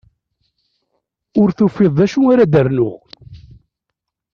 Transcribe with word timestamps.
Ur 1.41 1.49
tufiḍ 1.57 1.91
d 1.99 2.01
acu 2.05 2.21
ara 2.31 2.51
d-rnuɣ. 2.53 2.97